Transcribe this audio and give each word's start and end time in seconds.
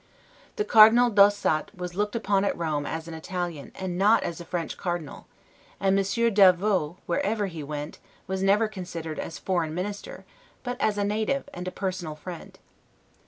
The 0.55 0.65
Cardinal 0.65 1.11
d'Ossat 1.11 1.75
was 1.77 1.93
looked 1.93 2.15
upon 2.15 2.43
at 2.43 2.57
Rome 2.57 2.87
as 2.87 3.07
an 3.07 3.13
Italian, 3.13 3.71
and 3.75 3.99
not 3.99 4.23
as 4.23 4.41
a 4.41 4.45
French 4.45 4.75
cardinal; 4.75 5.27
and 5.79 5.95
Monsieur 5.95 6.31
d'Avaux, 6.31 6.95
wherever 7.05 7.45
he 7.45 7.61
went, 7.61 7.99
was 8.25 8.41
never 8.41 8.67
considered 8.67 9.19
as 9.19 9.37
a 9.37 9.41
foreign 9.43 9.75
minister, 9.75 10.25
but 10.63 10.81
as 10.81 10.97
a 10.97 11.03
native, 11.03 11.47
and 11.53 11.67
a 11.67 11.71
personal 11.71 12.15
friend. 12.15 12.57